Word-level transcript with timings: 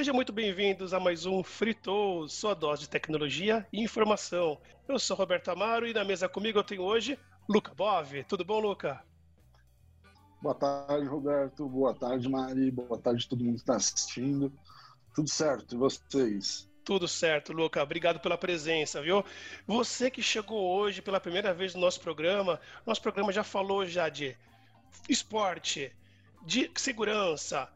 Sejam 0.00 0.14
muito 0.14 0.32
bem-vindos 0.32 0.94
a 0.94 0.98
mais 0.98 1.26
um 1.26 1.42
Fritou, 1.42 2.26
sua 2.26 2.54
dose 2.54 2.80
de 2.80 2.88
tecnologia 2.88 3.66
e 3.70 3.84
informação. 3.84 4.58
Eu 4.88 4.98
sou 4.98 5.14
Roberto 5.14 5.50
Amaro 5.50 5.86
e 5.86 5.92
na 5.92 6.02
mesa 6.06 6.26
comigo 6.26 6.58
eu 6.58 6.64
tenho 6.64 6.80
hoje 6.80 7.18
Luca 7.46 7.74
Bove. 7.74 8.24
Tudo 8.24 8.42
bom, 8.42 8.60
Luca? 8.60 9.04
Boa 10.40 10.54
tarde, 10.54 11.06
Roberto. 11.06 11.68
Boa 11.68 11.92
tarde, 11.92 12.30
Mari. 12.30 12.70
Boa 12.70 12.98
tarde 12.98 13.28
todo 13.28 13.44
mundo 13.44 13.56
que 13.56 13.60
está 13.60 13.76
assistindo. 13.76 14.50
Tudo 15.14 15.28
certo, 15.28 15.74
e 15.74 15.76
vocês? 15.76 16.66
Tudo 16.82 17.06
certo, 17.06 17.52
Luca. 17.52 17.82
Obrigado 17.82 18.20
pela 18.20 18.38
presença, 18.38 19.02
viu? 19.02 19.22
Você 19.66 20.10
que 20.10 20.22
chegou 20.22 20.78
hoje 20.78 21.02
pela 21.02 21.20
primeira 21.20 21.52
vez 21.52 21.74
no 21.74 21.80
nosso 21.82 22.00
programa, 22.00 22.58
nosso 22.86 23.02
programa 23.02 23.30
já 23.32 23.44
falou 23.44 23.84
já 23.84 24.08
de 24.08 24.34
esporte, 25.10 25.94
de 26.46 26.70
segurança, 26.74 27.68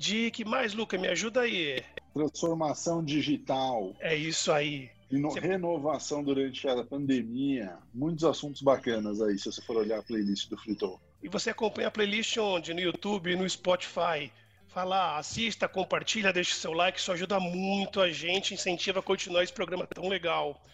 de 0.00 0.30
que 0.30 0.46
mais, 0.46 0.72
Luca? 0.72 0.96
Me 0.96 1.08
ajuda 1.08 1.42
aí. 1.42 1.84
Transformação 2.14 3.04
digital. 3.04 3.94
É 4.00 4.16
isso 4.16 4.50
aí. 4.50 4.90
Você... 5.12 5.40
Renovação 5.40 6.24
durante 6.24 6.66
a 6.66 6.82
pandemia. 6.82 7.76
Muitos 7.92 8.24
assuntos 8.24 8.62
bacanas 8.62 9.20
aí, 9.20 9.38
se 9.38 9.52
você 9.52 9.60
for 9.60 9.76
olhar 9.76 9.98
a 9.98 10.02
playlist 10.02 10.48
do 10.48 10.56
Fritou. 10.56 10.98
E 11.22 11.28
você 11.28 11.50
acompanha 11.50 11.88
a 11.88 11.90
playlist 11.90 12.34
onde? 12.38 12.72
No 12.72 12.80
YouTube, 12.80 13.36
no 13.36 13.48
Spotify. 13.48 14.32
Fala, 14.68 15.18
assista, 15.18 15.68
compartilha, 15.68 16.32
deixe 16.32 16.54
seu 16.54 16.72
like, 16.72 16.98
isso 16.98 17.12
ajuda 17.12 17.38
muito 17.38 18.00
a 18.00 18.10
gente, 18.10 18.54
incentiva 18.54 19.00
a 19.00 19.02
continuar 19.02 19.42
esse 19.42 19.52
programa 19.52 19.86
tão 19.86 20.08
legal. 20.08 20.64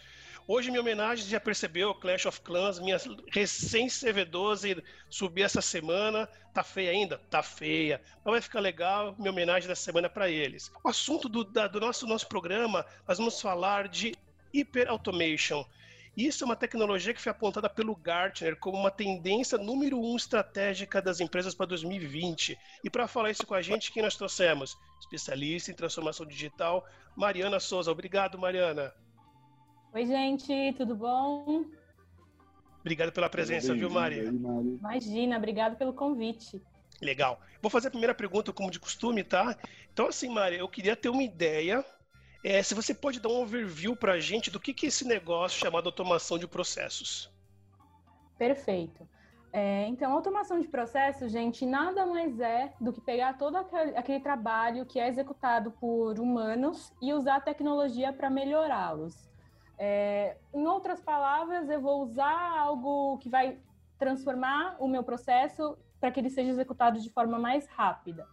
Hoje, 0.49 0.69
minha 0.69 0.79
homenagem, 0.79 1.27
já 1.27 1.41
percebeu, 1.41 1.93
Clash 1.93 2.25
of 2.25 2.39
Clans, 2.39 2.79
minha 2.79 2.95
recém-CV12, 2.95 4.81
subi 5.09 5.41
essa 5.41 5.61
semana. 5.61 6.25
Tá 6.53 6.63
feia 6.63 6.91
ainda? 6.91 7.17
Tá 7.29 7.43
feia. 7.43 8.01
Mas 8.23 8.31
vai 8.31 8.41
ficar 8.41 8.61
legal, 8.61 9.13
minha 9.19 9.29
homenagem 9.29 9.67
dessa 9.67 9.83
semana 9.83 10.09
para 10.09 10.29
eles. 10.29 10.71
O 10.81 10.87
assunto 10.87 11.27
do, 11.27 11.43
da, 11.43 11.67
do 11.67 11.81
nosso, 11.81 12.07
nosso 12.07 12.29
programa, 12.29 12.85
nós 13.05 13.17
vamos 13.17 13.41
falar 13.41 13.89
de 13.89 14.15
Hyper 14.53 14.89
Automation. 14.89 15.65
Isso 16.15 16.45
é 16.45 16.45
uma 16.45 16.55
tecnologia 16.55 17.13
que 17.13 17.21
foi 17.21 17.31
apontada 17.31 17.69
pelo 17.69 17.93
Gartner 17.93 18.55
como 18.55 18.77
uma 18.77 18.89
tendência 18.89 19.57
número 19.57 19.99
um 19.99 20.15
estratégica 20.15 21.01
das 21.01 21.19
empresas 21.19 21.53
para 21.53 21.65
2020. 21.65 22.57
E 22.85 22.89
para 22.89 23.05
falar 23.05 23.31
isso 23.31 23.45
com 23.45 23.53
a 23.53 23.61
gente, 23.61 23.91
quem 23.91 24.01
nós 24.01 24.15
trouxemos? 24.15 24.77
Especialista 24.97 25.71
em 25.71 25.75
transformação 25.75 26.25
digital, 26.25 26.87
Mariana 27.17 27.59
Souza. 27.59 27.91
Obrigado, 27.91 28.39
Mariana. 28.39 28.93
Oi, 29.97 30.05
gente, 30.05 30.73
tudo 30.73 30.95
bom? 30.95 31.65
Obrigado 32.81 33.11
pela 33.11 33.27
presença, 33.27 33.73
viu, 33.73 33.89
Mari? 33.89 34.27
Imagina, 34.79 35.37
obrigado 35.37 35.75
pelo 35.75 35.91
convite. 35.91 36.61
Legal. 37.01 37.41
Vou 37.63 37.71
fazer 37.71 37.87
a 37.87 37.89
primeira 37.89 38.13
pergunta, 38.13 38.53
como 38.53 38.69
de 38.69 38.79
costume, 38.79 39.23
tá? 39.23 39.57
Então, 39.91 40.05
assim, 40.05 40.29
Mari, 40.29 40.57
eu 40.57 40.69
queria 40.69 40.95
ter 40.95 41.09
uma 41.09 41.23
ideia 41.23 41.83
é, 42.43 42.61
se 42.61 42.75
você 42.75 42.93
pode 42.93 43.19
dar 43.19 43.29
um 43.29 43.41
overview 43.41 43.95
para 43.95 44.13
a 44.13 44.19
gente 44.19 44.51
do 44.51 44.59
que, 44.59 44.71
que 44.71 44.85
é 44.85 44.89
esse 44.89 45.03
negócio 45.03 45.59
chamado 45.59 45.87
automação 45.87 46.37
de 46.37 46.47
processos. 46.47 47.33
Perfeito. 48.37 49.09
É, 49.51 49.87
então, 49.87 50.13
automação 50.13 50.59
de 50.59 50.67
processos, 50.67 51.31
gente, 51.31 51.65
nada 51.65 52.05
mais 52.05 52.39
é 52.39 52.71
do 52.79 52.93
que 52.93 53.01
pegar 53.01 53.35
todo 53.35 53.55
aquele, 53.55 53.97
aquele 53.97 54.19
trabalho 54.19 54.85
que 54.85 54.99
é 54.99 55.07
executado 55.07 55.71
por 55.71 56.19
humanos 56.19 56.93
e 57.01 57.11
usar 57.11 57.37
a 57.37 57.41
tecnologia 57.41 58.13
para 58.13 58.29
melhorá-los. 58.29 59.27
É, 59.77 60.37
em 60.53 60.65
outras 60.65 61.01
palavras, 61.01 61.69
eu 61.69 61.79
vou 61.79 62.01
usar 62.01 62.57
algo 62.57 63.17
que 63.19 63.29
vai 63.29 63.59
transformar 63.97 64.75
o 64.79 64.87
meu 64.87 65.03
processo 65.03 65.77
para 65.99 66.11
que 66.11 66.19
ele 66.19 66.29
seja 66.29 66.49
executado 66.49 66.99
de 66.99 67.09
forma 67.09 67.37
mais 67.39 67.67
rápida. 67.67 68.27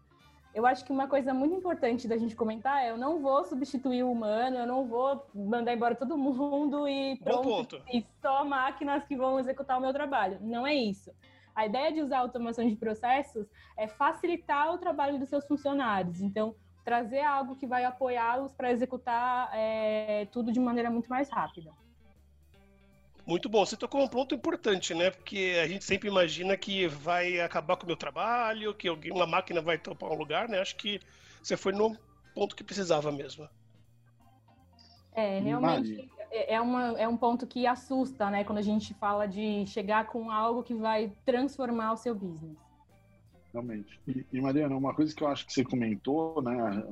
Eu 0.54 0.64
acho 0.66 0.84
que 0.84 0.92
uma 0.92 1.08
coisa 1.08 1.34
muito 1.34 1.56
importante 1.56 2.06
da 2.06 2.16
gente 2.16 2.36
comentar 2.36 2.84
é 2.84 2.90
eu 2.90 2.96
não 2.96 3.20
vou 3.20 3.44
substituir 3.44 4.04
o 4.04 4.12
humano, 4.12 4.56
eu 4.56 4.66
não 4.66 4.86
vou 4.86 5.26
mandar 5.34 5.74
embora 5.74 5.96
todo 5.96 6.16
mundo 6.16 6.86
e 6.86 7.16
pronto, 7.16 7.82
e 7.92 8.06
só 8.22 8.44
máquinas 8.44 9.04
que 9.04 9.16
vão 9.16 9.40
executar 9.40 9.78
o 9.78 9.80
meu 9.80 9.92
trabalho. 9.92 10.38
Não 10.40 10.64
é 10.64 10.72
isso. 10.72 11.10
A 11.56 11.66
ideia 11.66 11.92
de 11.92 12.00
usar 12.00 12.18
automação 12.18 12.68
de 12.68 12.76
processos 12.76 13.48
é 13.76 13.88
facilitar 13.88 14.72
o 14.72 14.78
trabalho 14.78 15.18
dos 15.18 15.28
seus 15.28 15.44
funcionários. 15.44 16.20
Então, 16.20 16.54
trazer 16.84 17.22
algo 17.22 17.56
que 17.56 17.66
vai 17.66 17.84
apoiá-los 17.84 18.52
para 18.52 18.70
executar 18.70 19.50
é, 19.52 20.26
tudo 20.30 20.52
de 20.52 20.60
maneira 20.60 20.90
muito 20.90 21.08
mais 21.08 21.30
rápida. 21.30 21.72
Muito 23.26 23.48
bom. 23.48 23.64
Você 23.64 23.76
tocou 23.76 24.02
um 24.02 24.08
ponto 24.08 24.34
importante, 24.34 24.92
né? 24.92 25.10
Porque 25.10 25.58
a 25.62 25.66
gente 25.66 25.82
sempre 25.82 26.08
imagina 26.08 26.56
que 26.56 26.86
vai 26.86 27.40
acabar 27.40 27.76
com 27.76 27.84
o 27.84 27.86
meu 27.86 27.96
trabalho, 27.96 28.74
que 28.74 28.86
alguém, 28.86 29.10
uma 29.10 29.26
máquina 29.26 29.62
vai 29.62 29.78
topar 29.78 30.10
um 30.10 30.16
lugar, 30.16 30.46
né? 30.46 30.60
Acho 30.60 30.76
que 30.76 31.00
você 31.42 31.56
foi 31.56 31.72
no 31.72 31.96
ponto 32.34 32.54
que 32.54 32.62
precisava 32.62 33.10
mesmo. 33.10 33.48
É, 35.14 35.38
realmente 35.38 36.10
é, 36.34 36.54
é, 36.54 36.60
uma, 36.60 36.98
é 36.98 37.06
um 37.06 37.16
ponto 37.16 37.46
que 37.46 37.64
assusta, 37.66 38.28
né? 38.28 38.42
Quando 38.42 38.58
a 38.58 38.62
gente 38.62 38.92
fala 38.94 39.26
de 39.26 39.64
chegar 39.66 40.06
com 40.08 40.30
algo 40.30 40.64
que 40.64 40.74
vai 40.74 41.12
transformar 41.24 41.92
o 41.92 41.96
seu 41.96 42.14
business. 42.14 42.58
Realmente. 43.54 44.00
E, 44.08 44.26
e 44.32 44.40
Mariana, 44.40 44.76
uma 44.76 44.92
coisa 44.92 45.14
que 45.14 45.22
eu 45.22 45.28
acho 45.28 45.46
que 45.46 45.52
você 45.52 45.62
comentou, 45.62 46.42
né? 46.42 46.84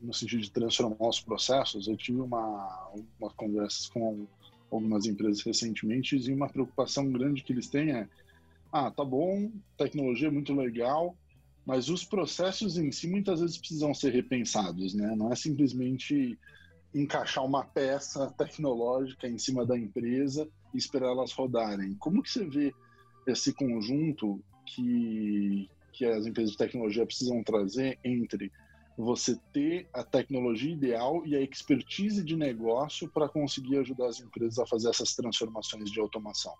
No 0.00 0.12
sentido 0.12 0.42
de 0.42 0.50
transformar 0.50 1.08
os 1.08 1.20
processos, 1.20 1.86
eu 1.86 1.96
tive 1.96 2.20
uma, 2.20 2.90
uma 3.20 3.30
conversas 3.30 3.86
com 3.86 4.26
algumas 4.72 5.06
empresas 5.06 5.40
recentemente 5.42 6.16
e 6.16 6.32
uma 6.32 6.48
preocupação 6.48 7.10
grande 7.12 7.42
que 7.42 7.52
eles 7.52 7.68
têm 7.68 7.92
é 7.92 8.08
ah, 8.72 8.90
tá 8.90 9.04
bom, 9.04 9.50
tecnologia 9.76 10.28
é 10.28 10.30
muito 10.30 10.54
legal, 10.54 11.16
mas 11.66 11.88
os 11.88 12.04
processos 12.04 12.78
em 12.78 12.90
si 12.92 13.08
muitas 13.08 13.40
vezes 13.40 13.58
precisam 13.58 13.92
ser 13.92 14.12
repensados, 14.12 14.94
né? 14.94 15.14
Não 15.16 15.32
é 15.32 15.36
simplesmente 15.36 16.38
encaixar 16.94 17.44
uma 17.44 17.64
peça 17.64 18.32
tecnológica 18.36 19.28
em 19.28 19.38
cima 19.38 19.64
da 19.66 19.78
empresa 19.78 20.48
e 20.74 20.78
esperar 20.78 21.10
elas 21.10 21.32
rodarem. 21.32 21.94
Como 21.94 22.22
que 22.22 22.30
você 22.30 22.44
vê 22.44 22.72
esse 23.26 23.52
conjunto 23.52 24.42
que, 24.66 25.68
que 25.92 26.04
as 26.04 26.26
empresas 26.26 26.52
de 26.52 26.58
tecnologia 26.58 27.06
precisam 27.06 27.42
trazer 27.42 27.98
entre 28.04 28.50
você 28.96 29.38
ter 29.52 29.88
a 29.92 30.04
tecnologia 30.04 30.72
ideal 30.72 31.24
e 31.24 31.34
a 31.34 31.40
expertise 31.40 32.22
de 32.22 32.36
negócio 32.36 33.08
para 33.08 33.28
conseguir 33.28 33.78
ajudar 33.78 34.06
as 34.06 34.20
empresas 34.20 34.58
a 34.58 34.66
fazer 34.66 34.90
essas 34.90 35.14
transformações 35.14 35.90
de 35.90 36.00
automação. 36.00 36.54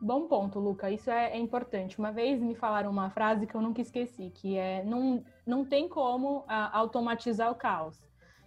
Bom 0.00 0.26
ponto, 0.28 0.58
Luca. 0.58 0.90
Isso 0.90 1.10
é, 1.10 1.32
é, 1.32 1.38
importante. 1.38 1.98
Uma 1.98 2.12
vez 2.12 2.40
me 2.40 2.54
falaram 2.54 2.90
uma 2.90 3.10
frase 3.10 3.46
que 3.46 3.54
eu 3.54 3.60
nunca 3.60 3.80
esqueci, 3.80 4.30
que 4.34 4.56
é 4.56 4.84
não, 4.84 5.24
não 5.46 5.64
tem 5.64 5.88
como 5.88 6.44
a, 6.46 6.76
automatizar 6.76 7.50
o 7.50 7.54
caos. 7.54 8.02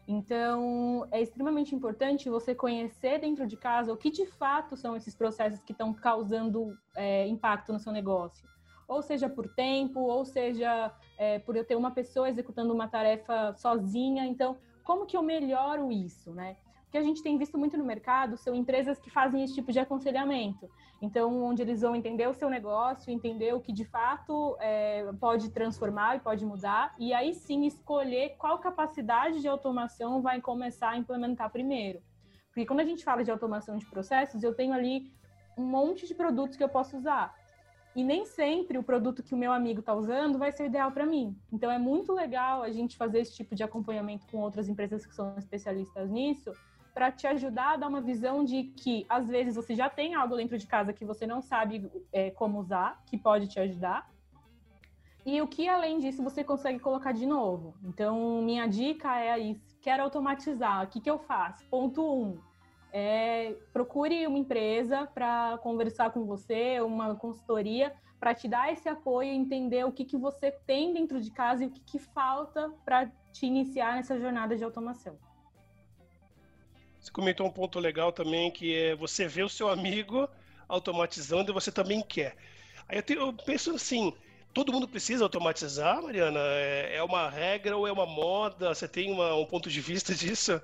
Então, 0.08 1.06
é 1.12 1.22
extremamente 1.22 1.76
importante 1.76 2.30
você 2.30 2.56
conhecer 2.56 3.20
dentro 3.20 3.46
de 3.46 3.58
casa 3.58 3.92
o 3.92 3.98
que 3.98 4.10
de 4.10 4.26
fato 4.26 4.78
são 4.78 4.96
esses 4.96 5.14
processos 5.14 5.62
que 5.62 5.74
estão 5.74 5.94
causando 5.94 6.78
é, 6.96 7.28
impacto 7.28 7.74
no 7.74 7.80
seu 7.80 7.92
negócio 7.92 8.48
ou 8.88 9.02
seja 9.02 9.28
por 9.28 9.48
tempo, 9.50 10.00
ou 10.00 10.24
seja 10.24 10.94
é, 11.18 11.40
por 11.40 11.56
eu 11.56 11.66
ter 11.66 11.76
uma 11.76 11.92
pessoa 11.92 12.30
executando 12.30 12.74
uma 12.74 12.88
tarefa 12.88 13.54
sozinha. 13.54 14.26
Então, 14.26 14.58
como 14.84 15.06
que 15.06 15.18
eu 15.18 15.22
melhoro 15.22 15.92
isso, 15.92 16.34
né? 16.34 16.56
O 16.88 16.90
que 16.90 16.98
a 16.98 17.04
gente 17.04 17.22
tem 17.22 17.38
visto 17.38 17.58
muito 17.58 17.78
no 17.78 17.84
mercado 17.84 18.38
são 18.38 18.56
empresas 18.56 18.98
que 18.98 19.10
fazem 19.10 19.44
esse 19.44 19.54
tipo 19.54 19.74
de 19.74 19.80
aconselhamento. 19.80 20.70
Então, 21.02 21.44
onde 21.44 21.62
eles 21.62 21.82
vão 21.82 21.94
entender 21.94 22.28
o 22.28 22.34
seu 22.34 22.50
negócio, 22.50 23.12
entender 23.12 23.54
o 23.54 23.60
que 23.60 23.74
de 23.74 23.84
fato 23.84 24.56
é, 24.62 25.06
pode 25.20 25.50
transformar 25.52 26.16
e 26.16 26.20
pode 26.22 26.46
mudar, 26.46 26.96
e 26.98 27.14
aí 27.14 27.34
sim 27.34 27.66
escolher 27.66 28.36
qual 28.38 28.58
capacidade 28.60 29.42
de 29.42 29.48
automação 29.50 30.22
vai 30.22 30.40
começar 30.40 30.92
a 30.92 30.98
implementar 30.98 31.52
primeiro. 31.52 32.02
Porque 32.48 32.66
quando 32.66 32.80
a 32.80 32.86
gente 32.86 33.04
fala 33.04 33.24
de 33.24 33.30
automação 33.30 33.78
de 33.78 33.86
processos, 33.86 34.42
eu 34.42 34.56
tenho 34.56 34.74
ali 34.74 35.12
um 35.58 35.66
monte 35.66 36.08
de 36.08 36.16
produtos 36.16 36.56
que 36.56 36.64
eu 36.64 36.70
posso 36.70 36.96
usar. 36.96 37.36
E 37.98 38.04
nem 38.04 38.26
sempre 38.26 38.78
o 38.78 38.84
produto 38.84 39.24
que 39.24 39.34
o 39.34 39.38
meu 39.38 39.52
amigo 39.52 39.80
está 39.80 39.92
usando 39.92 40.38
vai 40.38 40.52
ser 40.52 40.68
ideal 40.68 40.92
para 40.92 41.04
mim. 41.04 41.36
Então 41.52 41.72
é 41.72 41.80
muito 41.80 42.14
legal 42.14 42.62
a 42.62 42.70
gente 42.70 42.96
fazer 42.96 43.22
esse 43.22 43.34
tipo 43.34 43.56
de 43.56 43.64
acompanhamento 43.64 44.28
com 44.28 44.38
outras 44.38 44.70
empresas 44.70 45.04
que 45.04 45.16
são 45.16 45.36
especialistas 45.36 46.08
nisso, 46.08 46.54
para 46.94 47.12
te 47.12 47.26
ajudar 47.26 47.74
a 47.74 47.78
dar 47.78 47.88
uma 47.88 48.00
visão 48.00 48.44
de 48.44 48.66
que 48.66 49.04
às 49.10 49.28
vezes 49.28 49.56
você 49.56 49.74
já 49.74 49.90
tem 49.90 50.14
algo 50.14 50.36
dentro 50.36 50.60
de 50.60 50.68
casa 50.68 50.94
que 50.94 51.04
você 51.04 51.26
não 51.26 51.42
sabe 51.42 51.92
é, 52.14 52.30
como 52.30 52.60
usar, 52.60 53.02
que 53.08 53.18
pode 53.18 53.48
te 53.48 53.60
ajudar. 53.60 54.08
E 55.26 55.42
o 55.42 55.48
que 55.48 55.68
além 55.68 55.98
disso 55.98 56.22
você 56.22 56.44
consegue 56.44 56.78
colocar 56.78 57.14
de 57.14 57.26
novo. 57.26 57.74
Então 57.84 58.44
minha 58.44 58.68
dica 58.68 59.18
é 59.18 59.32
aí, 59.32 59.60
quero 59.82 60.04
automatizar, 60.04 60.84
o 60.84 60.88
que, 60.88 61.02
que 61.02 61.10
eu 61.10 61.18
faço? 61.18 61.66
Ponto 61.68 62.04
1. 62.04 62.26
Um, 62.26 62.47
é, 62.92 63.56
procure 63.74 64.26
uma 64.28 64.38
empresa 64.38 65.08
para 65.08 65.58
conversar 65.60 66.12
com 66.12 66.26
você, 66.26 66.80
uma 66.82 67.16
consultoria, 67.16 67.94
para 68.20 68.34
te 68.34 68.48
dar 68.48 68.72
esse 68.72 68.90
apoio, 68.90 69.30
entender 69.32 69.86
o 69.86 69.92
que, 69.92 70.04
que 70.04 70.18
você 70.18 70.52
tem 70.52 70.94
dentro 70.94 71.22
de 71.22 71.32
casa 71.32 71.64
e 71.64 71.68
o 71.68 71.70
que, 71.70 71.80
que 71.82 72.00
falta 72.00 72.72
para 72.84 73.12
te 73.32 73.46
iniciar 73.46 73.96
nessa 73.96 74.20
jornada 74.20 74.56
de 74.56 74.64
automação. 74.64 75.18
Você 77.00 77.12
comentou 77.12 77.46
um 77.46 77.52
ponto 77.52 77.80
legal 77.80 78.12
também, 78.12 78.52
que 78.52 78.76
é 78.76 78.96
você 78.96 79.28
vê 79.28 79.44
o 79.44 79.50
seu 79.50 79.70
amigo 79.70 80.28
automatizando 80.68 81.52
e 81.52 81.54
você 81.54 81.72
também 81.72 82.02
quer. 82.02 82.36
Aí 82.88 83.04
eu, 83.10 83.28
eu 83.28 83.34
penso 83.34 83.72
assim, 83.72 84.14
todo 84.54 84.74
mundo 84.74 84.88
precisa 84.88 85.24
automatizar, 85.24 86.02
Mariana? 86.02 86.40
É, 86.40 86.96
é 86.96 87.04
uma 87.04 87.30
regra 87.30 87.78
ou 87.78 87.88
é 87.88 87.92
uma 87.92 88.06
moda? 88.06 88.74
Você 88.74 88.88
tem 88.88 89.12
uma, 89.12 89.36
um 89.36 89.46
ponto 89.46 89.70
de 89.70 89.80
vista 89.80 90.14
disso? 90.16 90.62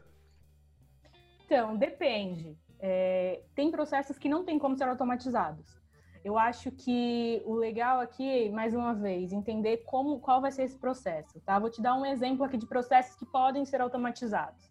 Então, 1.53 1.77
depende. 1.77 2.57
É, 2.79 3.43
tem 3.53 3.69
processos 3.69 4.17
que 4.17 4.27
não 4.27 4.43
tem 4.43 4.57
como 4.57 4.75
ser 4.75 4.85
automatizados. 4.85 5.79
Eu 6.25 6.35
acho 6.35 6.71
que 6.71 7.43
o 7.45 7.53
legal 7.53 7.99
aqui, 7.99 8.49
mais 8.49 8.73
uma 8.73 8.91
vez, 8.95 9.31
entender 9.31 9.83
como, 9.85 10.19
qual 10.19 10.41
vai 10.41 10.51
ser 10.51 10.63
esse 10.63 10.79
processo, 10.79 11.39
tá? 11.41 11.59
Vou 11.59 11.69
te 11.69 11.79
dar 11.79 11.93
um 11.93 12.03
exemplo 12.07 12.43
aqui 12.43 12.57
de 12.57 12.65
processos 12.65 13.15
que 13.15 13.23
podem 13.23 13.65
ser 13.65 13.81
automatizados. 13.81 14.67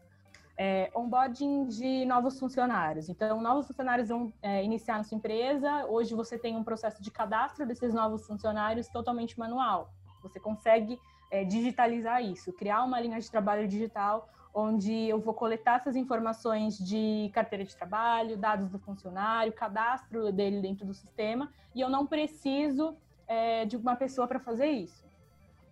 É, 0.58 0.90
onboarding 0.93 1.69
de 1.69 2.05
novos 2.05 2.37
funcionários. 2.40 3.08
Então, 3.08 3.40
novos 3.40 3.69
funcionários 3.69 4.08
vão 4.08 4.32
é, 4.43 4.64
iniciar 4.64 4.99
na 4.99 5.05
sua 5.05 5.17
empresa. 5.17 5.87
Hoje 5.87 6.17
você 6.17 6.37
tem 6.37 6.56
um 6.56 6.64
processo 6.64 7.00
de 7.00 7.12
cadastro 7.12 7.64
desses 7.64 7.94
novos 7.94 8.26
funcionários 8.26 8.88
totalmente 8.88 9.38
manual. 9.38 9.93
Você 10.20 10.40
consegue 10.40 10.99
é, 11.31 11.44
digitalizar 11.44 12.25
isso, 12.25 12.52
criar 12.52 12.82
uma 12.82 12.99
linha 12.99 13.20
de 13.20 13.31
trabalho 13.31 13.69
digital 13.69 14.29
onde 14.54 14.93
eu 14.93 15.19
vou 15.19 15.32
coletar 15.32 15.76
essas 15.76 15.96
informações 15.96 16.76
de 16.78 17.31
carteira 17.32 17.64
de 17.64 17.75
trabalho, 17.75 18.37
dados 18.37 18.69
do 18.69 18.78
funcionário, 18.78 19.52
cadastro 19.52 20.31
dele 20.31 20.60
dentro 20.60 20.84
do 20.84 20.93
sistema, 20.93 21.50
e 21.75 21.81
eu 21.81 21.88
não 21.88 22.06
preciso 22.06 22.96
é, 23.26 23.64
de 23.64 23.76
uma 23.76 23.96
pessoa 23.96 24.26
para 24.26 24.38
fazer 24.38 24.66
isso. 24.66 25.04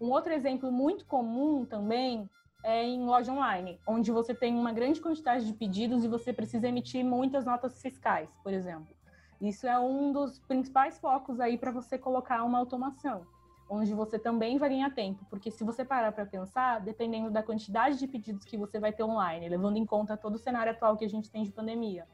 Um 0.01 0.11
outro 0.11 0.33
exemplo 0.33 0.73
muito 0.73 1.05
comum 1.05 1.67
também 1.67 2.29
é 2.63 2.85
em 2.85 3.05
loja 3.05 3.33
online, 3.33 3.79
onde 3.87 4.11
você 4.11 4.35
tem 4.35 4.55
uma 4.55 4.73
grande 4.73 5.01
quantidade 5.01 5.47
de 5.47 5.53
pedidos 5.53 6.05
e 6.05 6.09
você 6.09 6.33
precisa 6.33 6.69
emitir 6.69 7.05
muitas 7.05 7.45
notas 7.45 7.81
fiscais, 7.81 8.29
por 8.43 8.53
exemplo. 8.53 8.95
Isso 9.41 9.67
é 9.67 9.79
um 9.79 10.13
dos 10.13 10.39
principais 10.41 10.99
focos 10.99 11.41
aí 11.41 11.57
para 11.57 11.71
você 11.71 11.99
colocar 11.99 12.45
uma 12.45 12.59
automação 12.59 13.27
onde 13.71 13.95
você 13.95 14.19
também 14.19 14.59
vai 14.59 14.69
ganhar 14.69 14.93
tempo, 14.93 15.25
porque 15.31 15.51
se 15.51 15.63
você 15.63 15.85
parar 15.85 16.11
para 16.11 16.27
pensar, 16.27 16.81
dependendo 16.81 17.31
da 17.31 17.41
quantidade 17.41 17.97
de 17.99 18.09
pedidos 18.09 18.45
que 18.45 18.57
você 18.57 18.81
vai 18.81 18.93
ter 18.93 19.05
online, 19.05 19.49
levando 19.49 19.77
em 19.77 19.87
conta 19.87 20.17
todo 20.17 20.35
o 20.35 20.39
cenário 20.39 20.73
atual 20.73 20.97
que 20.97 21.05
a 21.05 21.09
gente 21.09 21.31
tem 21.31 21.45
de 21.45 21.53
pandemia, 21.53 22.07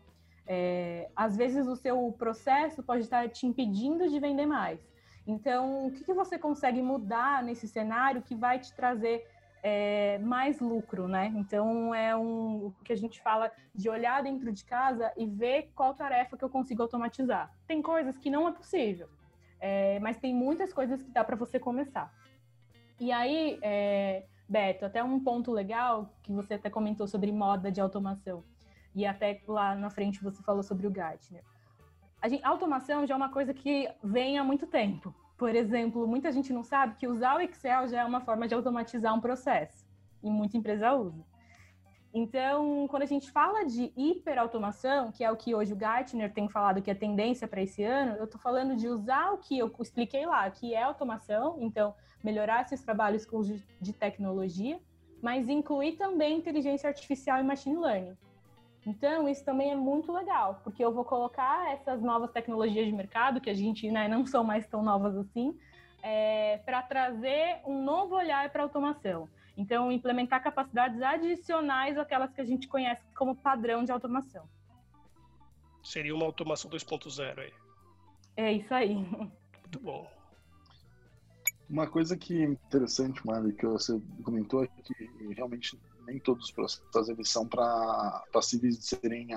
é, 0.47 1.09
às 1.17 1.35
vezes 1.35 1.67
o 1.67 1.75
seu 1.75 2.15
processo 2.17 2.83
pode 2.83 3.01
estar 3.01 3.29
te 3.31 3.47
impedindo 3.47 4.07
de 4.09 4.21
vender 4.21 4.45
mais. 4.45 4.79
Então, 5.27 5.87
o 5.87 5.91
que, 5.91 6.05
que 6.05 6.13
você 6.13 6.39
consegue 6.39 6.81
mudar 6.83 7.43
nesse 7.43 7.67
cenário 7.67 8.23
que 8.23 8.35
vai 8.35 8.59
te 8.61 8.73
trazer 8.73 9.27
é, 9.63 10.19
mais 10.19 10.61
lucro, 10.61 11.09
né? 11.09 11.33
Então, 11.35 11.93
é 11.93 12.15
um, 12.15 12.67
o 12.67 12.75
que 12.85 12.93
a 12.93 12.97
gente 12.97 13.21
fala 13.21 13.51
de 13.75 13.89
olhar 13.89 14.23
dentro 14.23 14.53
de 14.53 14.63
casa 14.65 15.11
e 15.17 15.27
ver 15.27 15.73
qual 15.75 15.95
tarefa 15.95 16.37
que 16.37 16.45
eu 16.45 16.51
consigo 16.51 16.83
automatizar. 16.83 17.51
Tem 17.67 17.83
coisas 17.83 18.17
que 18.19 18.31
não 18.31 18.47
é 18.47 18.53
possível. 18.53 19.09
É, 19.69 19.99
mas 19.99 20.17
tem 20.17 20.33
muitas 20.33 20.73
coisas 20.73 21.03
que 21.03 21.11
dá 21.11 21.25
para 21.25 21.35
você 21.35 21.59
começar. 21.59 22.15
E 23.01 23.11
aí, 23.11 23.59
é, 23.61 24.25
Beto, 24.49 24.85
até 24.85 25.03
um 25.03 25.19
ponto 25.19 25.51
legal 25.51 26.09
que 26.23 26.31
você 26.31 26.55
até 26.55 26.71
comentou 26.71 27.09
sobre 27.09 27.33
moda 27.33 27.69
de 27.69 27.81
automação. 27.81 28.45
E 28.95 29.05
até 29.05 29.43
lá 29.49 29.75
na 29.75 29.91
frente 29.91 30.23
você 30.23 30.41
falou 30.45 30.63
sobre 30.63 30.87
o 30.87 30.91
Gartner. 30.91 31.43
A 32.23 32.29
gente, 32.29 32.45
automação 32.45 33.05
já 33.05 33.15
é 33.15 33.17
uma 33.17 33.29
coisa 33.29 33.53
que 33.53 33.91
vem 34.05 34.39
há 34.39 34.45
muito 34.45 34.69
tempo. 34.69 35.13
Por 35.37 35.53
exemplo, 35.53 36.07
muita 36.07 36.31
gente 36.31 36.53
não 36.53 36.63
sabe 36.63 36.95
que 36.95 37.09
usar 37.09 37.35
o 37.35 37.41
Excel 37.41 37.89
já 37.89 38.03
é 38.03 38.05
uma 38.05 38.21
forma 38.21 38.47
de 38.47 38.55
automatizar 38.55 39.13
um 39.13 39.21
processo. 39.21 39.85
E 40.23 40.31
muita 40.31 40.57
empresa 40.57 40.95
usa. 40.95 41.25
Então, 42.15 42.87
quando 42.89 43.03
a 43.03 43.07
gente 43.07 43.31
fala 43.31 43.65
de 43.65 43.93
hiperautomação, 43.97 45.13
que 45.13 45.23
é 45.23 45.31
o 45.31 45.37
que 45.37 45.55
hoje 45.55 45.73
o 45.73 45.77
Gartner 45.77 46.33
tem 46.33 46.49
falado 46.49 46.81
que 46.81 46.91
é 46.91 46.95
tendência 46.95 47.47
para 47.47 47.61
esse 47.61 47.83
ano, 47.83 48.17
eu 48.17 48.25
estou 48.25 48.41
falando 48.41 48.75
de 48.75 48.89
usar 48.89 49.33
o 49.33 49.39
que 49.39 49.59
eu 49.59 49.71
expliquei 49.81 50.25
lá, 50.25 50.51
que 50.51 50.75
é 50.75 50.83
automação, 50.83 51.57
então 51.61 51.95
melhorar 52.25 52.63
esses 52.63 52.83
trabalhos 52.83 53.27
com 53.27 53.43
de 53.43 53.93
tecnologia, 53.93 54.81
mas 55.23 55.49
incluir 55.49 55.97
também 55.97 56.39
inteligência 56.39 56.89
artificial 56.89 57.39
e 57.39 57.43
machine 57.43 57.77
learning. 57.77 58.17
Então, 58.87 59.29
isso 59.29 59.45
também 59.45 59.73
é 59.73 59.77
muito 59.77 60.13
legal, 60.13 60.61
porque 60.63 60.85
eu 60.85 60.93
vou 60.93 61.05
colocar 61.05 61.73
essas 61.73 62.01
novas 62.01 62.31
tecnologias 62.31 62.87
de 62.87 62.93
mercado, 62.93 63.41
que 63.41 63.51
a 63.51 63.55
gente 63.55 63.91
né, 63.91 64.07
não 64.07 64.25
são 64.25 64.45
mais 64.45 64.67
tão 64.67 64.83
novas 64.83 65.17
assim, 65.17 65.59
é, 66.03 66.59
para 66.59 66.83
trazer 66.83 67.59
um 67.67 67.83
novo 67.83 68.15
olhar 68.15 68.49
para 68.51 68.63
a 68.63 68.65
automação. 68.65 69.29
Então, 69.57 69.91
implementar 69.91 70.43
capacidades 70.43 71.01
adicionais 71.01 71.97
àquelas 71.97 72.33
que 72.33 72.41
a 72.41 72.45
gente 72.45 72.69
conhece 72.69 73.03
como 73.15 73.35
padrão 73.35 73.85
de 73.85 73.91
automação. 73.91 74.47
Seria 75.83 76.15
uma 76.15 76.27
automação 76.27 76.71
2.0 76.71 77.39
aí. 77.39 77.53
É 78.37 78.53
isso 78.53 78.75
aí. 78.75 78.95
Muito 78.95 79.81
bom. 79.81 80.07
Uma 81.69 81.87
coisa 81.87 82.17
que 82.17 82.43
é 82.43 82.45
interessante, 82.45 83.27
Mari, 83.27 83.53
que 83.53 83.67
você 83.67 84.01
comentou 84.23 84.63
é 84.63 84.69
que 84.69 85.11
realmente 85.35 85.79
nem 86.07 86.21
todos 86.21 86.45
os 86.45 86.51
processos 86.53 87.09
eles 87.09 87.29
são 87.29 87.47
para 87.49 88.25
passíveis 88.33 88.79
de 88.79 88.85
serem 88.85 89.29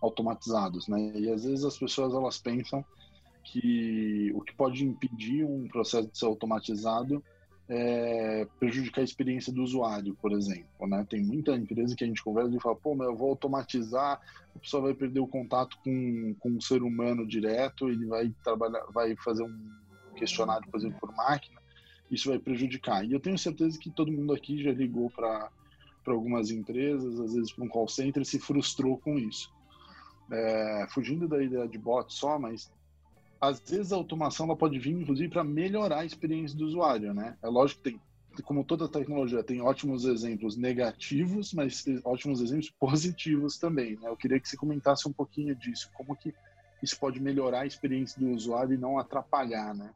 automatizados, 0.00 0.88
né? 0.88 0.98
E 1.14 1.30
às 1.30 1.44
vezes 1.44 1.64
as 1.64 1.78
pessoas 1.78 2.12
elas 2.12 2.38
pensam 2.38 2.84
que 3.44 4.30
o 4.34 4.42
que 4.42 4.54
pode 4.54 4.84
impedir 4.84 5.44
um 5.44 5.66
processo 5.68 6.10
de 6.10 6.18
ser 6.18 6.26
automatizado 6.26 7.24
é, 7.68 8.46
prejudicar 8.58 9.00
a 9.00 9.04
experiência 9.04 9.52
do 9.52 9.62
usuário, 9.62 10.16
por 10.20 10.32
exemplo. 10.32 10.86
Né? 10.86 11.06
Tem 11.08 11.22
muita 11.22 11.54
empresa 11.54 11.94
que 11.94 12.04
a 12.04 12.06
gente 12.06 12.22
conversa 12.22 12.54
e 12.54 12.60
fala, 12.60 12.76
pô, 12.76 12.94
mas 12.94 13.08
eu 13.08 13.16
vou 13.16 13.30
automatizar, 13.30 14.20
a 14.54 14.58
pessoa 14.58 14.82
vai 14.82 14.94
perder 14.94 15.20
o 15.20 15.26
contato 15.26 15.78
com, 15.82 16.34
com 16.38 16.50
um 16.50 16.60
ser 16.60 16.82
humano 16.82 17.26
direto, 17.26 17.88
ele 17.88 18.06
vai 18.06 18.32
trabalhar, 18.42 18.84
vai 18.92 19.14
fazer 19.16 19.42
um 19.42 19.70
questionário, 20.16 20.68
por 20.70 20.78
exemplo, 20.78 20.98
por 21.00 21.14
máquina, 21.14 21.60
isso 22.10 22.28
vai 22.28 22.38
prejudicar. 22.38 23.04
E 23.04 23.12
eu 23.12 23.20
tenho 23.20 23.38
certeza 23.38 23.78
que 23.78 23.90
todo 23.90 24.12
mundo 24.12 24.34
aqui 24.34 24.62
já 24.62 24.72
ligou 24.72 25.10
para 25.10 25.50
algumas 26.06 26.50
empresas, 26.50 27.18
às 27.18 27.32
vezes 27.32 27.52
para 27.52 27.64
um 27.64 27.68
call 27.68 27.88
center, 27.88 28.24
se 28.24 28.38
frustrou 28.38 28.98
com 28.98 29.18
isso. 29.18 29.50
É, 30.30 30.86
fugindo 30.90 31.28
da 31.28 31.42
ideia 31.42 31.66
de 31.66 31.78
bot 31.78 32.12
só, 32.12 32.38
mas 32.38 32.70
às 33.42 33.60
vezes 33.68 33.92
a 33.92 33.96
automação 33.96 34.46
ela 34.46 34.56
pode 34.56 34.78
vir, 34.78 34.92
inclusive, 34.92 35.28
para 35.28 35.42
melhorar 35.42 35.98
a 35.98 36.04
experiência 36.04 36.56
do 36.56 36.64
usuário, 36.64 37.12
né? 37.12 37.36
É 37.42 37.48
lógico 37.48 37.82
que 37.82 37.90
tem, 37.90 38.00
como 38.44 38.62
toda 38.62 38.88
tecnologia, 38.88 39.42
tem 39.42 39.60
ótimos 39.60 40.04
exemplos 40.04 40.56
negativos, 40.56 41.52
mas 41.52 41.84
ótimos 42.04 42.40
exemplos 42.40 42.70
positivos 42.78 43.58
também, 43.58 43.96
né? 43.96 44.08
Eu 44.08 44.16
queria 44.16 44.38
que 44.38 44.48
você 44.48 44.56
comentasse 44.56 45.08
um 45.08 45.12
pouquinho 45.12 45.56
disso, 45.56 45.90
como 45.92 46.14
que 46.14 46.32
isso 46.80 46.96
pode 47.00 47.18
melhorar 47.20 47.62
a 47.62 47.66
experiência 47.66 48.20
do 48.20 48.30
usuário 48.30 48.74
e 48.74 48.78
não 48.78 48.96
atrapalhar, 48.96 49.74
né? 49.74 49.92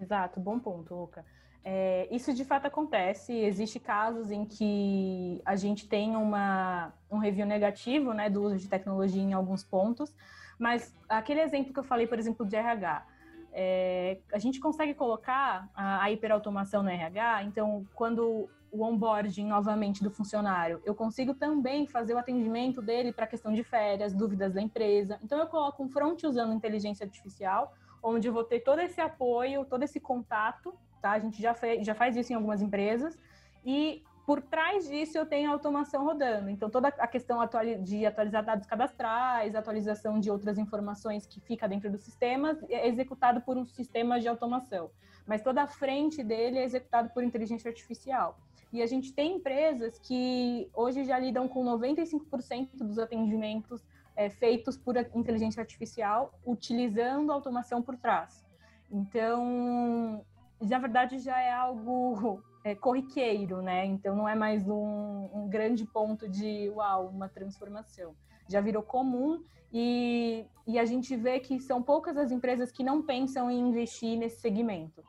Exato, 0.00 0.40
bom 0.40 0.58
ponto, 0.58 0.92
Luca. 0.92 1.24
É, 1.64 2.06
isso 2.10 2.34
de 2.34 2.44
fato 2.44 2.66
acontece. 2.66 3.32
Existem 3.32 3.80
casos 3.80 4.30
em 4.30 4.44
que 4.44 5.40
a 5.44 5.56
gente 5.56 5.88
tem 5.88 6.14
uma, 6.14 6.92
um 7.10 7.16
review 7.18 7.46
negativo 7.46 8.12
né, 8.12 8.28
do 8.28 8.42
uso 8.42 8.58
de 8.58 8.68
tecnologia 8.68 9.22
em 9.22 9.32
alguns 9.32 9.64
pontos, 9.64 10.14
mas 10.58 10.94
aquele 11.08 11.40
exemplo 11.40 11.72
que 11.72 11.78
eu 11.78 11.84
falei, 11.84 12.06
por 12.06 12.18
exemplo, 12.18 12.44
de 12.44 12.54
RH, 12.54 13.06
é, 13.52 14.18
a 14.32 14.38
gente 14.38 14.60
consegue 14.60 14.92
colocar 14.94 15.70
a, 15.74 16.02
a 16.02 16.10
hiperautomação 16.10 16.82
no 16.82 16.90
RH, 16.90 17.44
então, 17.44 17.86
quando 17.94 18.48
o 18.70 18.82
onboarding 18.82 19.46
novamente 19.46 20.02
do 20.02 20.10
funcionário, 20.10 20.82
eu 20.84 20.94
consigo 20.94 21.32
também 21.32 21.86
fazer 21.86 22.12
o 22.12 22.18
atendimento 22.18 22.82
dele 22.82 23.12
para 23.12 23.26
questão 23.26 23.54
de 23.54 23.62
férias, 23.62 24.12
dúvidas 24.12 24.52
da 24.52 24.60
empresa. 24.60 25.18
Então, 25.22 25.38
eu 25.38 25.46
coloco 25.46 25.82
um 25.82 25.88
front 25.88 26.24
usando 26.24 26.52
inteligência 26.52 27.04
artificial, 27.04 27.72
onde 28.02 28.26
eu 28.26 28.32
vou 28.32 28.42
ter 28.42 28.60
todo 28.60 28.80
esse 28.80 29.00
apoio, 29.00 29.64
todo 29.64 29.84
esse 29.84 30.00
contato, 30.00 30.74
tá? 31.04 31.10
A 31.12 31.18
gente 31.18 31.40
já, 31.40 31.54
já 31.82 31.94
faz 31.94 32.16
isso 32.16 32.32
em 32.32 32.36
algumas 32.36 32.62
empresas, 32.62 33.18
e 33.62 34.02
por 34.26 34.40
trás 34.40 34.88
disso, 34.88 35.18
eu 35.18 35.26
tenho 35.26 35.52
automação 35.52 36.02
rodando. 36.02 36.48
Então, 36.48 36.70
toda 36.70 36.88
a 36.88 37.06
questão 37.06 37.38
de 37.82 38.06
atualizar 38.06 38.42
dados 38.42 38.66
cadastrais, 38.66 39.54
atualização 39.54 40.18
de 40.18 40.30
outras 40.30 40.56
informações 40.56 41.26
que 41.26 41.40
fica 41.40 41.68
dentro 41.68 41.90
do 41.90 41.98
sistema, 41.98 42.58
é 42.70 42.88
executado 42.88 43.42
por 43.42 43.58
um 43.58 43.66
sistema 43.66 44.18
de 44.18 44.26
automação. 44.26 44.90
Mas 45.26 45.42
toda 45.42 45.62
a 45.62 45.66
frente 45.66 46.22
dele 46.22 46.58
é 46.58 46.64
executado 46.64 47.10
por 47.10 47.22
inteligência 47.22 47.68
artificial. 47.68 48.38
E 48.72 48.80
a 48.80 48.86
gente 48.86 49.12
tem 49.12 49.36
empresas 49.36 49.98
que 49.98 50.70
hoje 50.72 51.04
já 51.04 51.18
lidam 51.18 51.46
com 51.46 51.62
95% 51.62 52.78
dos 52.78 52.98
atendimentos 52.98 53.84
é, 54.16 54.30
feitos 54.30 54.74
por 54.74 54.96
inteligência 55.14 55.60
artificial, 55.60 56.32
utilizando 56.46 57.30
automação 57.30 57.82
por 57.82 57.94
trás. 57.98 58.42
Então, 58.90 60.24
na 60.60 60.78
verdade, 60.78 61.18
já 61.18 61.40
é 61.40 61.52
algo 61.52 62.42
é, 62.64 62.74
corriqueiro, 62.74 63.60
né? 63.62 63.84
Então 63.84 64.16
não 64.16 64.28
é 64.28 64.34
mais 64.34 64.66
um, 64.68 65.28
um, 65.32 65.48
grande 65.48 65.84
ponto 65.84 66.28
de 66.28 66.70
uau, 66.70 67.08
uma 67.08 67.28
transformação. 67.28 68.14
Já 68.48 68.60
virou 68.60 68.82
comum 68.82 69.42
e, 69.72 70.46
e 70.66 70.78
a 70.78 70.84
gente 70.84 71.14
vê 71.16 71.40
que 71.40 71.60
são 71.60 71.82
poucas 71.82 72.16
as 72.16 72.30
empresas 72.30 72.72
que 72.72 72.82
não 72.82 73.02
pensam 73.02 73.50
em 73.50 73.58
investir 73.58 74.16
nesse 74.16 74.40
segmento. 74.40 75.02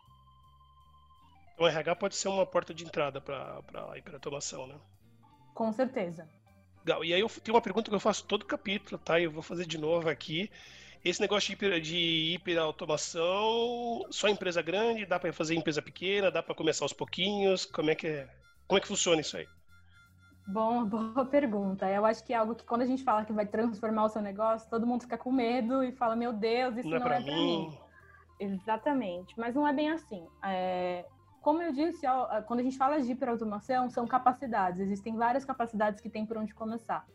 O 1.58 1.66
RH 1.66 1.96
pode 1.96 2.16
ser 2.16 2.28
uma 2.28 2.46
porta 2.46 2.74
de 2.74 2.84
entrada 2.84 3.22
para 3.22 3.62
a 3.92 3.98
hiperautomação, 3.98 4.68
né? 4.68 4.75
Com 5.54 5.72
certeza. 5.72 6.28
Legal. 6.86 7.04
E 7.04 7.14
aí 7.14 7.22
eu 7.22 7.30
tenho 7.30 7.56
uma 7.56 7.62
pergunta 7.62 7.90
que 7.90 7.96
eu 7.96 8.00
faço 8.00 8.25
todo 8.25 8.46
capítulo, 8.46 8.98
tá? 8.98 9.20
Eu 9.20 9.32
vou 9.32 9.42
fazer 9.42 9.66
de 9.66 9.78
novo 9.78 10.10
aqui. 10.10 10.52
Esse 11.05 11.21
negócio 11.21 11.55
de, 11.55 11.79
de 11.81 12.33
hiperautomação, 12.33 14.07
só 14.09 14.27
empresa 14.27 14.59
grande, 14.63 15.05
dá 15.05 15.19
para 15.19 15.31
fazer 15.31 15.53
empresa 15.53 15.79
pequena, 15.79 16.31
dá 16.31 16.41
para 16.41 16.55
começar 16.55 16.83
aos 16.83 16.93
pouquinhos, 16.93 17.63
como 17.63 17.91
é 17.91 17.95
que 17.95 18.07
é? 18.07 18.27
Como 18.67 18.79
é 18.79 18.81
que 18.81 18.88
funciona 18.88 19.21
isso 19.21 19.38
aí? 19.38 19.47
Bom, 20.47 20.83
boa 20.89 21.24
pergunta. 21.25 21.88
Eu 21.88 22.07
acho 22.07 22.24
que 22.24 22.33
é 22.33 22.38
algo 22.38 22.55
que 22.55 22.65
quando 22.65 22.81
a 22.81 22.85
gente 22.88 23.03
fala 23.03 23.24
que 23.24 23.31
vai 23.31 23.45
transformar 23.45 24.05
o 24.05 24.09
seu 24.09 24.21
negócio, 24.21 24.67
todo 24.67 24.88
mundo 24.88 25.03
fica 25.03 25.15
com 25.15 25.31
medo 25.31 25.83
e 25.83 25.91
fala, 25.91 26.15
meu 26.15 26.33
Deus, 26.33 26.75
isso 26.75 26.89
não, 26.89 26.97
é 26.97 27.00
não 27.00 27.05
é, 27.05 27.09
para 27.09 27.19
mim. 27.19 27.67
mim. 27.69 27.77
Exatamente, 28.39 29.33
mas 29.38 29.53
não 29.53 29.67
é 29.67 29.71
bem 29.71 29.91
assim. 29.91 30.27
É, 30.43 31.05
como 31.39 31.62
eu 31.62 31.71
disse, 31.71 32.01
quando 32.47 32.62
a 32.62 32.63
gente 32.63 32.77
fala 32.77 33.00
de 33.00 33.12
hiperautomação, 33.12 33.91
são 33.91 34.07
capacidades. 34.07 34.79
Existem 34.81 35.15
várias 35.15 35.45
capacidades 35.45 36.01
que 36.01 36.09
tem 36.09 36.25
por 36.25 36.35
onde 36.35 36.51
começar. 36.51 37.05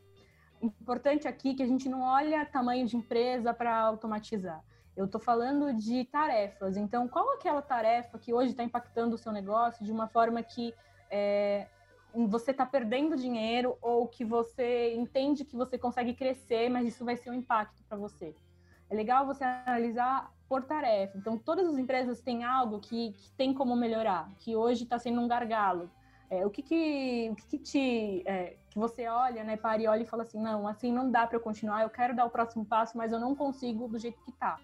Importante 0.62 1.26
aqui 1.26 1.55
que 1.55 1.62
a 1.62 1.67
gente 1.67 1.88
não 1.88 2.02
olha 2.02 2.45
tamanho 2.45 2.87
de 2.87 2.97
empresa 2.97 3.55
para 3.55 3.75
automatizar. 3.79 4.62
Eu 4.97 5.07
estou 5.07 5.21
falando 5.21 5.73
de 5.73 6.05
tarefas. 6.05 6.76
Então, 6.76 7.09
qual 7.09 7.33
aquela 7.33 7.62
tarefa 7.62 8.19
que 8.19 8.35
hoje 8.35 8.50
está 8.50 8.62
impactando 8.62 9.14
o 9.14 9.19
seu 9.19 9.33
negócio 9.33 9.85
de 9.85 9.90
uma 9.90 10.09
forma 10.09 10.43
que 10.43 10.75
é, 11.11 11.67
você 12.29 12.50
está 12.50 12.67
perdendo 12.67 13.17
dinheiro 13.17 13.79
ou 13.81 14.07
que 14.07 14.25
você 14.25 14.95
entende 14.95 15.45
que 15.45 15.57
você 15.57 15.79
consegue 15.79 16.12
crescer, 16.12 16.69
mas 16.69 16.87
isso 16.87 17.05
vai 17.05 17.17
ser 17.17 17.31
um 17.31 17.35
impacto 17.35 17.83
para 17.88 17.97
você? 17.97 18.35
É 18.90 18.95
legal 18.95 19.25
você 19.25 19.45
analisar 19.45 20.31
por 20.49 20.64
tarefa. 20.64 21.17
Então, 21.17 21.38
todas 21.38 21.67
as 21.69 21.79
empresas 21.79 22.21
têm 22.21 22.45
algo 22.45 22.81
que, 22.81 23.12
que 23.12 23.31
tem 23.33 23.55
como 23.55 23.76
melhorar, 23.76 24.29
que 24.40 24.57
hoje 24.57 24.83
está 24.83 24.99
sendo 24.99 25.21
um 25.21 25.29
gargalo. 25.29 25.88
É, 26.31 26.47
o 26.47 26.51
que 26.51 26.63
que, 26.63 27.29
o 27.33 27.35
que, 27.35 27.47
que 27.49 27.59
te 27.59 28.23
é, 28.25 28.57
que 28.71 28.79
você 28.79 29.09
olha, 29.09 29.43
né, 29.43 29.57
para 29.57 29.83
e 29.83 29.89
olha 29.89 30.03
e 30.05 30.07
fala 30.07 30.23
assim, 30.23 30.41
não, 30.41 30.69
assim 30.69 30.93
não 30.93 31.11
dá 31.11 31.27
para 31.27 31.37
eu 31.37 31.41
continuar, 31.41 31.83
eu 31.83 31.91
quero 31.91 32.15
dar 32.15 32.25
o 32.25 32.31
próximo 32.31 32.65
passo, 32.65 32.97
mas 32.97 33.11
eu 33.13 33.19
não 33.19 33.35
consigo 33.35 33.89
do 33.89 33.99
jeito 33.99 34.23
que 34.23 34.31
está. 34.31 34.61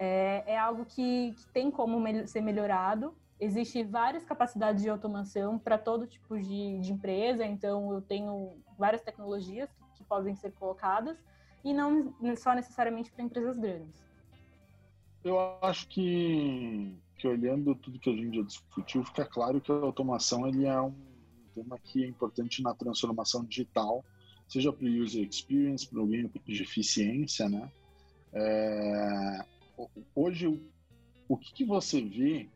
É, 0.00 0.42
é, 0.46 0.58
algo 0.58 0.84
que, 0.84 1.32
que 1.36 1.46
tem 1.52 1.70
como 1.70 2.00
me 2.00 2.26
ser 2.26 2.40
melhorado. 2.40 3.14
Existem 3.38 3.86
várias 3.86 4.24
capacidades 4.24 4.82
de 4.82 4.90
automação 4.90 5.58
para 5.58 5.78
todo 5.78 6.06
tipo 6.06 6.36
de, 6.38 6.80
de, 6.80 6.92
empresa, 6.92 7.46
então 7.46 7.92
eu 7.92 8.02
tenho 8.02 8.58
várias 8.76 9.00
tecnologias 9.00 9.70
que, 9.72 9.98
que 9.98 10.04
podem 10.04 10.34
ser 10.34 10.52
colocadas 10.52 11.16
e 11.64 11.72
não 11.72 12.12
só 12.36 12.54
necessariamente 12.54 13.12
para 13.12 13.22
empresas 13.22 13.56
grandes. 13.58 14.10
Eu 15.22 15.38
acho 15.62 15.86
que, 15.88 16.98
que 17.20 17.28
olhando 17.28 17.74
tudo 17.74 17.98
que 17.98 18.08
a 18.08 18.16
gente 18.16 18.36
já 18.36 18.42
discutiu, 18.42 19.04
fica 19.04 19.26
claro 19.26 19.60
que 19.60 19.70
a 19.70 19.74
automação 19.74 20.48
ele 20.48 20.64
é 20.64 20.80
um 20.80 20.94
tema 21.54 21.78
que 21.78 22.02
é 22.02 22.08
importante 22.08 22.62
na 22.62 22.74
transformação 22.74 23.44
digital, 23.44 24.02
seja 24.48 24.72
para 24.72 24.86
o 24.86 24.88
user 24.88 25.28
experience, 25.28 25.86
para 25.86 26.00
o 26.00 26.06
ganho 26.06 26.30
de 26.46 26.62
eficiência, 26.62 27.46
né? 27.48 27.70
É, 28.32 29.44
hoje, 30.14 30.46
o, 31.28 31.36
que, 31.36 31.52
que, 31.52 31.64
você 31.64 32.00
vê 32.00 32.48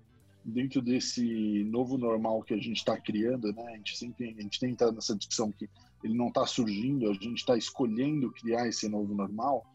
dentro 0.42 0.80
desse 0.80 1.64
novo 1.64 1.98
normal 1.98 2.42
que 2.42 2.54
a 2.54 2.58
gente 2.58 2.78
está 2.78 2.98
criando, 2.98 3.52
né? 3.52 3.62
A 3.66 3.76
gente 3.76 3.98
sempre 3.98 4.34
a 4.38 4.42
gente 4.42 4.58
tem 4.58 4.70
entrado 4.70 4.94
nessa 4.94 5.14
discussão 5.14 5.52
que 5.52 5.68
ele 6.02 6.14
não 6.14 6.28
está 6.28 6.46
surgindo, 6.46 7.10
a 7.10 7.12
gente 7.12 7.34
está 7.34 7.56
escolhendo 7.56 8.32
criar 8.32 8.66
esse 8.66 8.88
novo 8.88 9.14
normal. 9.14 9.66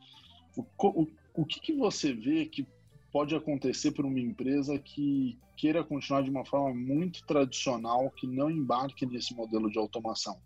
O, 0.57 0.65
o, 0.79 1.07
o 1.35 1.45
que, 1.45 1.59
que 1.59 1.73
você 1.73 2.11
vê 2.11 2.47
que 2.47 2.65
pode 3.11 3.35
acontecer 3.35 3.91
para 3.91 4.05
uma 4.05 4.19
empresa 4.19 4.77
que 4.77 5.37
queira 5.57 5.83
continuar 5.83 6.21
de 6.21 6.29
uma 6.29 6.45
forma 6.45 6.73
muito 6.73 7.25
tradicional, 7.25 8.09
que 8.11 8.27
não 8.27 8.49
embarque 8.49 9.05
nesse 9.05 9.35
modelo 9.35 9.69
de 9.69 9.77
automação. 9.77 10.39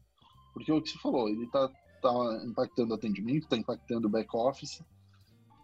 Porque 0.53 0.71
é 0.71 0.73
o 0.73 0.81
que 0.81 0.89
você 0.89 0.99
falou, 0.99 1.29
ele 1.29 1.45
está 1.45 1.69
tá 2.01 2.43
impactando 2.45 2.93
atendimento, 2.93 3.43
está 3.43 3.57
impactando 3.57 4.09
back-office 4.09 4.83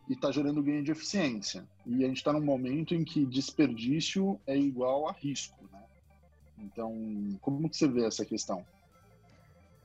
e 0.09 0.13
está 0.13 0.31
gerando 0.31 0.63
ganho 0.63 0.83
de 0.83 0.91
eficiência. 0.91 1.67
E 1.85 2.03
a 2.03 2.07
gente 2.07 2.17
está 2.17 2.33
num 2.33 2.43
momento 2.43 2.93
em 2.93 3.03
que 3.03 3.25
desperdício 3.25 4.39
é 4.45 4.57
igual 4.57 5.07
a 5.07 5.11
risco. 5.11 5.57
Né? 5.71 5.83
Então, 6.57 7.37
como 7.41 7.69
que 7.69 7.77
você 7.77 7.87
vê 7.87 8.05
essa 8.05 8.25
questão? 8.25 8.65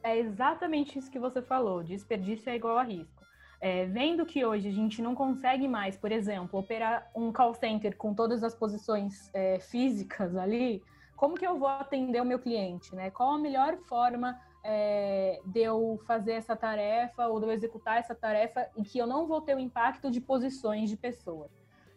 É 0.02 0.18
exatamente 0.18 0.98
isso 0.98 1.10
que 1.10 1.18
você 1.18 1.40
falou, 1.40 1.82
desperdício 1.82 2.50
é 2.50 2.56
igual 2.56 2.76
a 2.76 2.82
risco 2.82 3.13
é, 3.60 3.86
vendo 3.86 4.26
que 4.26 4.44
hoje 4.44 4.68
a 4.68 4.72
gente 4.72 5.00
não 5.00 5.14
consegue 5.14 5.66
mais, 5.66 5.96
por 5.96 6.12
exemplo, 6.12 6.58
operar 6.58 7.10
um 7.14 7.32
call 7.32 7.54
center 7.54 7.96
com 7.96 8.14
todas 8.14 8.42
as 8.42 8.54
posições 8.54 9.30
é, 9.32 9.58
físicas 9.58 10.36
ali, 10.36 10.82
como 11.16 11.36
que 11.36 11.46
eu 11.46 11.58
vou 11.58 11.68
atender 11.68 12.20
o 12.20 12.24
meu 12.24 12.38
cliente, 12.38 12.94
né? 12.94 13.10
Qual 13.10 13.32
a 13.32 13.38
melhor 13.38 13.76
forma 13.88 14.38
é, 14.64 15.40
de 15.44 15.60
eu 15.60 16.00
fazer 16.06 16.32
essa 16.32 16.56
tarefa 16.56 17.26
ou 17.26 17.38
de 17.38 17.46
eu 17.46 17.52
executar 17.52 17.98
essa 17.98 18.14
tarefa 18.14 18.66
e 18.76 18.82
que 18.82 18.98
eu 18.98 19.06
não 19.06 19.26
vou 19.26 19.40
ter 19.42 19.54
o 19.54 19.60
impacto 19.60 20.10
de 20.10 20.20
posições 20.20 20.88
de 20.88 20.96
pessoas. 20.96 21.50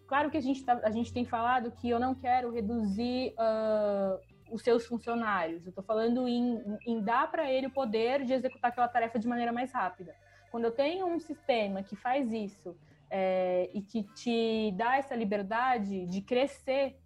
Claro 0.05 0.29
que 0.29 0.37
a 0.37 0.41
gente, 0.41 0.63
tá, 0.63 0.79
a 0.83 0.91
gente 0.91 1.13
tem 1.13 1.25
falado 1.25 1.71
que 1.71 1.89
eu 1.89 1.99
não 1.99 2.13
quero 2.13 2.51
reduzir 2.51 3.33
uh, 3.33 4.19
os 4.51 4.61
seus 4.61 4.85
funcionários. 4.85 5.65
Eu 5.65 5.69
estou 5.69 5.83
falando 5.83 6.27
em, 6.27 6.61
em 6.85 7.01
dar 7.01 7.29
para 7.31 7.51
ele 7.51 7.67
o 7.67 7.71
poder 7.71 8.23
de 8.23 8.33
executar 8.33 8.71
aquela 8.71 8.87
tarefa 8.87 9.17
de 9.17 9.27
maneira 9.27 9.51
mais 9.51 9.71
rápida. 9.71 10.13
Quando 10.51 10.65
eu 10.65 10.71
tenho 10.71 11.05
um 11.05 11.19
sistema 11.19 11.83
que 11.83 11.95
faz 11.95 12.31
isso 12.31 12.75
é, 13.09 13.69
e 13.73 13.81
que 13.81 14.03
te 14.03 14.71
dá 14.75 14.97
essa 14.97 15.15
liberdade 15.15 16.05
de 16.05 16.21
crescer, 16.21 16.97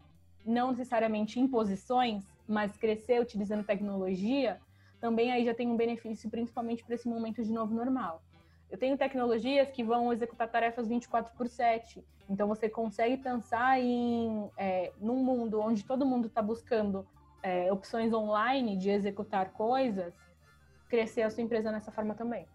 não 0.46 0.72
necessariamente 0.72 1.40
em 1.40 1.48
posições, 1.48 2.24
mas 2.48 2.76
crescer 2.78 3.22
utilizando 3.22 3.64
tecnologia, 3.64 4.60
também 5.00 5.32
aí 5.32 5.46
já 5.46 5.54
tem 5.54 5.68
um 5.68 5.76
benefício, 5.76 6.30
principalmente 6.30 6.84
para 6.84 6.96
esse 6.96 7.08
momento 7.08 7.44
de 7.44 7.52
novo 7.52 7.74
normal. 7.74 8.22
Eu 8.70 8.78
tenho 8.78 8.98
tecnologias 8.98 9.70
que 9.70 9.84
vão 9.84 10.14
executar 10.14 10.50
tarefas 10.50 10.88
24 10.88 11.36
por 11.36 11.48
7. 11.48 12.04
Então 12.30 12.48
você 12.48 12.70
consegue 12.70 13.18
pensar 13.18 13.80
em 13.80 14.50
é, 14.58 14.94
num 15.00 15.22
mundo 15.24 15.60
onde 15.60 15.84
todo 15.84 16.06
mundo 16.06 16.28
está 16.28 16.42
buscando 16.42 17.06
é, 17.44 17.72
opções 17.72 18.14
online 18.14 18.78
de 18.78 18.90
executar 18.90 19.52
coisas, 19.52 20.14
crescer 20.88 21.24
a 21.24 21.30
sua 21.30 21.44
empresa 21.44 21.72
nessa 21.72 21.92
forma 21.92 22.14
também. 22.14 22.48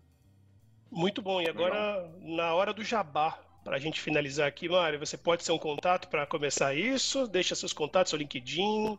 Muito 0.91 1.21
bom. 1.21 1.41
E 1.41 1.49
agora, 1.49 1.97
Legal. 1.97 2.37
na 2.37 2.55
hora 2.55 2.73
do 2.73 2.85
jabá, 2.85 3.39
para 3.65 3.77
a 3.77 3.79
gente 3.79 4.01
finalizar 4.01 4.47
aqui, 4.47 4.69
Mário, 4.69 4.99
você 4.99 5.17
pode 5.17 5.45
ser 5.45 5.53
um 5.53 5.59
contato 5.59 6.09
para 6.09 6.27
começar 6.27 6.75
isso? 6.75 7.27
Deixa 7.27 7.55
seus 7.55 7.73
contatos, 7.73 8.11
seu 8.11 8.19
LinkedIn. 8.19 8.99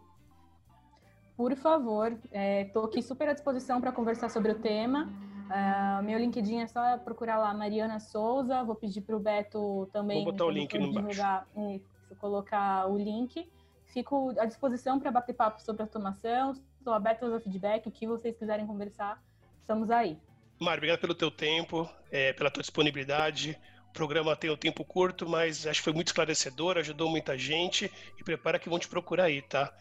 Por 1.38 1.56
favor, 1.56 2.17
estou 2.34 2.84
é, 2.84 2.86
aqui 2.88 3.01
super 3.01 3.29
à 3.29 3.34
disposição 3.34 3.79
para 3.79 3.91
conversar 3.91 4.29
sobre 4.29 4.51
o 4.51 4.60
tema. 4.60 5.08
Uh, 5.48 6.03
meu 6.03 6.20
LinkedIn 6.20 6.60
é 6.60 6.67
só 6.67 6.98
procurar 6.98 7.38
lá 7.38 7.53
Mariana 7.53 8.00
Souza. 8.00 8.63
Vou 8.63 8.75
pedir 8.75 9.01
para 9.01 9.15
o 9.15 9.20
Beto 9.20 9.88
também. 9.94 10.24
Vou 10.24 10.34
botar 10.34 10.46
o 10.46 10.50
link 10.50 10.77
no 10.77 10.91
divulgar, 10.91 11.48
isso, 11.74 12.15
colocar 12.20 12.88
o 12.88 12.98
link. 12.98 13.50
Fico 13.86 14.34
à 14.38 14.46
disposição 14.46 15.00
para 15.00 15.12
bater 15.12 15.34
papo 15.34 15.62
sobre 15.62 15.84
automação. 15.84 16.51
Estou 16.51 16.94
aberta 16.94 17.25
ao 17.25 17.39
feedback. 17.39 17.88
O 17.88 17.91
que 17.91 18.06
vocês 18.06 18.36
quiserem 18.36 18.67
conversar, 18.67 19.24
estamos 19.62 19.89
aí. 19.89 20.17
Mário, 20.60 20.80
obrigado 20.80 21.00
pelo 21.00 21.14
teu 21.14 21.30
tempo, 21.30 21.90
é, 22.12 22.34
pela 22.34 22.50
tua 22.50 22.62
disponibilidade. 22.62 23.58
O 23.90 23.94
programa 23.94 24.36
tem 24.36 24.50
um 24.50 24.58
tempo 24.58 24.84
curto, 24.84 25.28
mas 25.28 25.66
acho 25.68 25.80
que 25.80 25.84
foi 25.84 25.94
muito 25.94 26.08
esclarecedor, 26.08 26.78
ajudou 26.78 27.10
muita 27.10 27.38
gente 27.38 27.92
e 28.20 28.24
prepara 28.24 28.60
que 28.60 28.70
vão 28.70 28.80
te 28.80 28.88
procurar 28.88 29.26
aí, 29.26 29.42
tá? 29.42 29.72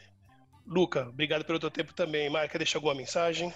Luca, 0.66 1.09
obrigado 1.09 1.45
pelo 1.45 1.59
teu 1.59 1.71
tempo 1.71 1.95
também. 1.95 2.28
Mário, 2.28 2.50
quer 2.50 2.59
deixar 2.59 2.78
alguma 2.78 2.95
mensagem? 2.95 3.52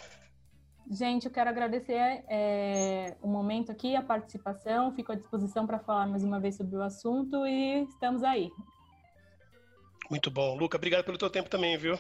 Gente, 0.91 1.27
eu 1.27 1.31
quero 1.31 1.51
agradecer 1.51 2.25
é, 2.29 3.17
o 3.23 3.29
momento 3.29 3.71
aqui, 3.71 3.95
a 3.95 4.03
participação. 4.03 4.93
Fico 4.95 5.13
à 5.13 5.15
disposição 5.15 5.67
para 5.67 5.79
falar 5.79 6.07
mais 6.07 6.25
uma 6.25 6.41
vez 6.41 6.57
sobre 6.57 6.77
o 6.77 6.83
assunto 6.83 7.47
e 7.47 7.85
estamos 7.85 8.23
aí. 8.23 8.51
Muito 10.11 10.31
bom. 10.31 10.57
Luca, 10.57 10.77
obrigado 10.77 11.05
pelo 11.05 11.19
teu 11.19 11.31
tempo 11.31 11.49
também, 11.49 11.77
viu? 11.79 11.99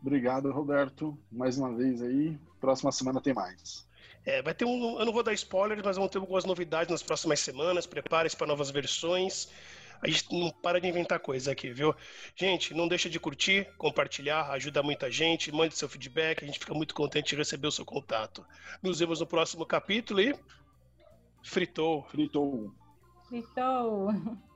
Obrigado, 0.00 0.50
Roberto. 0.52 1.18
Mais 1.30 1.58
uma 1.58 1.74
vez 1.74 2.02
aí. 2.02 2.38
Próxima 2.60 2.92
semana 2.92 3.20
tem 3.20 3.34
mais. 3.34 3.86
É, 4.24 4.42
vai 4.42 4.54
ter 4.54 4.64
um. 4.64 4.98
Eu 4.98 5.04
não 5.06 5.12
vou 5.12 5.22
dar 5.22 5.32
spoilers, 5.32 5.82
mas 5.84 5.96
vão 5.96 6.08
ter 6.08 6.18
algumas 6.18 6.44
novidades 6.44 6.90
nas 6.90 7.02
próximas 7.02 7.40
semanas. 7.40 7.86
Prepare-se 7.86 8.36
para 8.36 8.46
novas 8.46 8.70
versões. 8.70 9.48
A 10.02 10.08
gente 10.08 10.32
não 10.32 10.50
para 10.50 10.80
de 10.80 10.88
inventar 10.88 11.18
coisa 11.20 11.52
aqui, 11.52 11.70
viu? 11.70 11.94
Gente, 12.34 12.74
não 12.74 12.86
deixa 12.86 13.08
de 13.08 13.18
curtir, 13.18 13.66
compartilhar, 13.78 14.50
ajuda 14.50 14.82
muita 14.82 15.10
gente, 15.10 15.50
mande 15.50 15.74
seu 15.74 15.88
feedback, 15.88 16.42
a 16.42 16.46
gente 16.46 16.58
fica 16.58 16.74
muito 16.74 16.94
contente 16.94 17.30
de 17.30 17.36
receber 17.36 17.66
o 17.66 17.72
seu 17.72 17.84
contato. 17.84 18.44
Nos 18.82 18.98
vemos 18.98 19.20
no 19.20 19.26
próximo 19.26 19.64
capítulo 19.64 20.20
e. 20.20 20.34
Fritou. 21.42 22.04
Fritou. 22.10 22.74
Fritou. 23.28 24.08